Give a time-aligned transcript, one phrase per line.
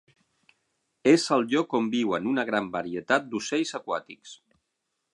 [1.11, 4.39] És el lloc on viuen una gran varietat d"ocells aquàtics.